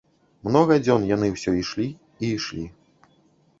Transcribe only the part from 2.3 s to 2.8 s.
ішлі.